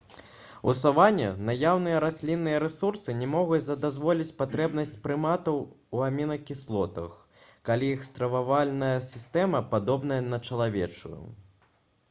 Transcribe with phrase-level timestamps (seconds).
[0.71, 5.59] у саване наяўныя раслінныя рэсурсы не могуць задаволіць патрэбнасць прыматаў
[5.99, 7.19] у амінакіслотах
[7.71, 11.21] калі іх стрававальная сістэма падобная на чалавечую